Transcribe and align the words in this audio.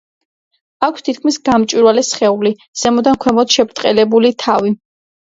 აქვს 0.85 1.03
თითქმის 1.09 1.35
გამჭვირვალე 1.49 2.03
სხეული, 2.07 2.53
ზემოდან 2.85 3.21
ქვემოთ 3.27 3.55
შებრტყელებული 3.59 4.33
თავი. 4.47 4.73